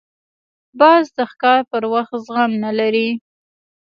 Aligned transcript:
باز 0.79 1.05
د 1.17 1.19
ښکار 1.31 1.59
پر 1.71 1.83
وخت 1.93 2.13
زغم 2.25 2.51
نه 2.63 2.71
لري 2.79 3.09